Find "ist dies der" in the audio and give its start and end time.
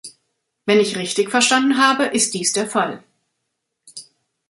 2.05-2.67